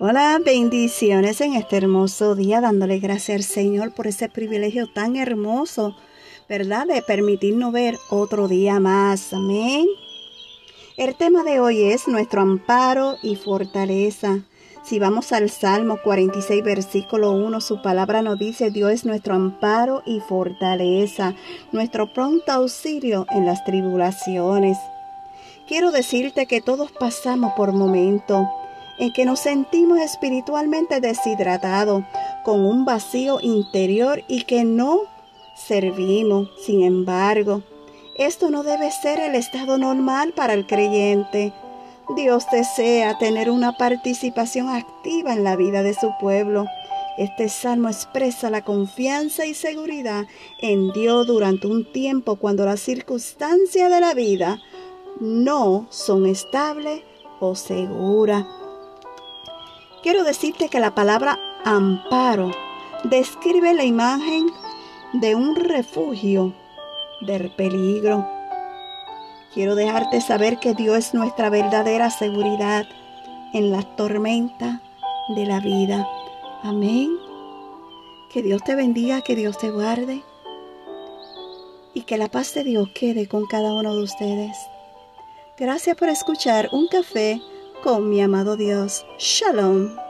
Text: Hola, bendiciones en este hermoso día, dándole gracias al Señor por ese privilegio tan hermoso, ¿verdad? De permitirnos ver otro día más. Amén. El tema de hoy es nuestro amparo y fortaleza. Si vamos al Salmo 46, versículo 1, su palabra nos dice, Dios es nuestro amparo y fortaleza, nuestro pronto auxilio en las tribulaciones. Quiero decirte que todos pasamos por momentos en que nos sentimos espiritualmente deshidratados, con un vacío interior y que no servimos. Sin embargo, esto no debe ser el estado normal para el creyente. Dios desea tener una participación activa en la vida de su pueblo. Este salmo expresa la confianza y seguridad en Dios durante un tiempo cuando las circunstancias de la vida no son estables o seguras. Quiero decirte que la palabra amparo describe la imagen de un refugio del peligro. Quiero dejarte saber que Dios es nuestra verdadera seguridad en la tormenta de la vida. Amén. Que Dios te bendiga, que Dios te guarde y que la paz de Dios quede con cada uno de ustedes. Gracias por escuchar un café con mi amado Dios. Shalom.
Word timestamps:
Hola, 0.00 0.38
bendiciones 0.44 1.40
en 1.40 1.54
este 1.54 1.76
hermoso 1.76 2.36
día, 2.36 2.60
dándole 2.60 3.00
gracias 3.00 3.34
al 3.34 3.42
Señor 3.42 3.92
por 3.92 4.06
ese 4.06 4.28
privilegio 4.28 4.86
tan 4.86 5.16
hermoso, 5.16 5.96
¿verdad? 6.48 6.86
De 6.86 7.02
permitirnos 7.02 7.72
ver 7.72 7.98
otro 8.08 8.46
día 8.46 8.78
más. 8.78 9.32
Amén. 9.32 9.86
El 10.96 11.16
tema 11.16 11.42
de 11.42 11.58
hoy 11.58 11.82
es 11.82 12.06
nuestro 12.06 12.42
amparo 12.42 13.16
y 13.24 13.34
fortaleza. 13.34 14.44
Si 14.84 15.00
vamos 15.00 15.32
al 15.32 15.50
Salmo 15.50 15.98
46, 16.04 16.62
versículo 16.62 17.32
1, 17.32 17.60
su 17.60 17.82
palabra 17.82 18.22
nos 18.22 18.38
dice, 18.38 18.70
Dios 18.70 18.92
es 18.92 19.04
nuestro 19.04 19.34
amparo 19.34 20.04
y 20.06 20.20
fortaleza, 20.20 21.34
nuestro 21.72 22.12
pronto 22.12 22.52
auxilio 22.52 23.26
en 23.30 23.46
las 23.46 23.64
tribulaciones. 23.64 24.78
Quiero 25.66 25.90
decirte 25.90 26.46
que 26.46 26.60
todos 26.60 26.92
pasamos 26.92 27.50
por 27.56 27.72
momentos 27.72 28.46
en 28.98 29.12
que 29.12 29.24
nos 29.24 29.40
sentimos 29.40 29.98
espiritualmente 29.98 31.00
deshidratados, 31.00 32.04
con 32.44 32.64
un 32.64 32.84
vacío 32.84 33.40
interior 33.40 34.22
y 34.28 34.42
que 34.42 34.64
no 34.64 35.02
servimos. 35.54 36.48
Sin 36.64 36.82
embargo, 36.82 37.62
esto 38.16 38.50
no 38.50 38.62
debe 38.62 38.90
ser 38.90 39.20
el 39.20 39.34
estado 39.34 39.78
normal 39.78 40.32
para 40.34 40.54
el 40.54 40.66
creyente. 40.66 41.52
Dios 42.16 42.46
desea 42.50 43.18
tener 43.18 43.50
una 43.50 43.76
participación 43.76 44.68
activa 44.68 45.32
en 45.32 45.44
la 45.44 45.56
vida 45.56 45.82
de 45.82 45.94
su 45.94 46.10
pueblo. 46.18 46.64
Este 47.18 47.48
salmo 47.48 47.88
expresa 47.88 48.48
la 48.48 48.62
confianza 48.62 49.44
y 49.44 49.54
seguridad 49.54 50.24
en 50.60 50.92
Dios 50.92 51.26
durante 51.26 51.66
un 51.66 51.92
tiempo 51.92 52.36
cuando 52.36 52.64
las 52.64 52.80
circunstancias 52.80 53.90
de 53.90 54.00
la 54.00 54.14
vida 54.14 54.58
no 55.20 55.86
son 55.90 56.26
estables 56.26 57.02
o 57.40 57.54
seguras. 57.54 58.46
Quiero 60.02 60.22
decirte 60.22 60.68
que 60.68 60.78
la 60.78 60.94
palabra 60.94 61.38
amparo 61.64 62.52
describe 63.04 63.74
la 63.74 63.84
imagen 63.84 64.46
de 65.12 65.34
un 65.34 65.56
refugio 65.56 66.54
del 67.20 67.50
peligro. 67.50 68.28
Quiero 69.52 69.74
dejarte 69.74 70.20
saber 70.20 70.58
que 70.58 70.74
Dios 70.74 70.98
es 70.98 71.14
nuestra 71.14 71.50
verdadera 71.50 72.10
seguridad 72.10 72.86
en 73.52 73.72
la 73.72 73.82
tormenta 73.82 74.80
de 75.34 75.46
la 75.46 75.58
vida. 75.58 76.06
Amén. 76.62 77.10
Que 78.32 78.42
Dios 78.42 78.62
te 78.62 78.76
bendiga, 78.76 79.22
que 79.22 79.34
Dios 79.34 79.58
te 79.58 79.70
guarde 79.70 80.22
y 81.92 82.02
que 82.02 82.18
la 82.18 82.28
paz 82.28 82.54
de 82.54 82.62
Dios 82.62 82.88
quede 82.94 83.26
con 83.26 83.46
cada 83.46 83.72
uno 83.74 83.96
de 83.96 84.02
ustedes. 84.02 84.56
Gracias 85.56 85.96
por 85.96 86.08
escuchar 86.08 86.68
un 86.70 86.86
café 86.86 87.40
con 87.82 88.08
mi 88.08 88.20
amado 88.22 88.56
Dios. 88.56 89.06
Shalom. 89.18 90.07